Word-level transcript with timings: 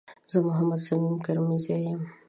زه 0.31 0.37
محمد 0.47 0.79
صميم 0.87 1.15
کريمزی 1.25 1.71
یم 1.85 1.99